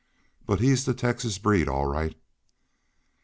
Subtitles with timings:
[0.47, 2.17] But he's the Texas breed all right."